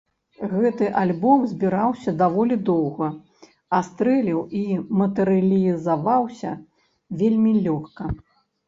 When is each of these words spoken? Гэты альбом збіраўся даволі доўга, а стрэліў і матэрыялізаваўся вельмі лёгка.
Гэты 0.51 0.85
альбом 1.01 1.43
збіраўся 1.51 2.13
даволі 2.23 2.57
доўга, 2.71 3.11
а 3.77 3.83
стрэліў 3.91 4.41
і 4.63 4.63
матэрыялізаваўся 5.03 6.59
вельмі 7.23 7.57
лёгка. 7.65 8.03